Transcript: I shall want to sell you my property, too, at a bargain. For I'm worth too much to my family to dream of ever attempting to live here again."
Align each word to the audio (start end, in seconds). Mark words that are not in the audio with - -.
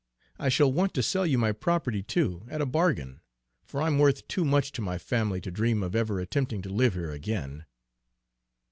I 0.39 0.49
shall 0.49 0.73
want 0.73 0.95
to 0.95 1.03
sell 1.03 1.27
you 1.27 1.37
my 1.37 1.51
property, 1.51 2.01
too, 2.01 2.47
at 2.49 2.59
a 2.59 2.65
bargain. 2.65 3.21
For 3.63 3.83
I'm 3.83 3.99
worth 3.99 4.27
too 4.27 4.43
much 4.43 4.71
to 4.71 4.81
my 4.81 4.97
family 4.97 5.39
to 5.41 5.51
dream 5.51 5.83
of 5.83 5.95
ever 5.95 6.19
attempting 6.19 6.63
to 6.63 6.69
live 6.69 6.95
here 6.95 7.11
again." 7.11 7.65